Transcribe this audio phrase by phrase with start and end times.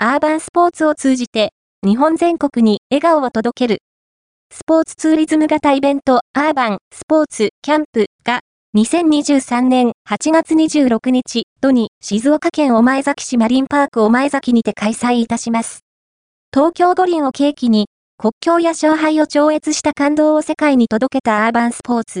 [0.00, 1.50] アーバンスポーツを通じて、
[1.84, 3.78] 日本全国に笑顔を届ける。
[4.48, 8.42] スポーツツーリズム型イベント、アーバンスポーツキャンプが、
[8.76, 15.80] 2023年8月26日、土に静岡県御前崎市マリンパーク御前崎にて開催いたします。
[16.54, 17.88] 東京五輪を契機に、
[18.18, 22.14] 国境や勝敗を超越した感動を世界に届けたアーバンスポーツ。